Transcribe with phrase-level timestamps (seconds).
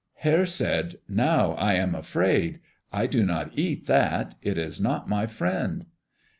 [0.15, 2.59] Hare said, "Now I am afraid.
[2.91, 4.33] I do not eat that.
[4.41, 5.85] It is not my friend."